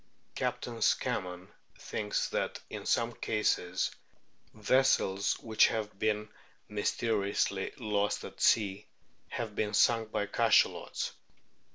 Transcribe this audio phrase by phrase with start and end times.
[0.33, 1.47] Captain Scammon
[1.77, 3.91] thinks that in some cases
[4.51, 6.27] vessels which have been
[6.67, 8.87] mysteriously lost at sea
[9.27, 11.11] have been sunk by Cachalots.